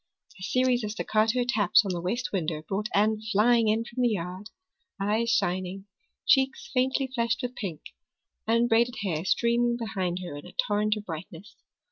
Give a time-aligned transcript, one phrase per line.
[0.39, 4.09] A series of staccato taps on the west window brought Anne flying in from the
[4.09, 4.49] yard,
[4.99, 5.85] eyes shining,
[6.27, 7.81] cheeks faintly flushed with pink,
[8.47, 11.55] unbraided hair streaming behind her in a torrent of brightness.